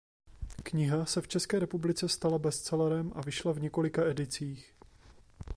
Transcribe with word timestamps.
Kniha 0.63 1.05
se 1.05 1.21
v 1.21 1.27
české 1.27 1.59
republice 1.59 2.09
stala 2.09 2.39
bestsellerem 2.39 3.11
a 3.15 3.21
vyšla 3.21 3.51
v 3.53 3.59
několika 3.59 4.05
edicích. 4.07 4.73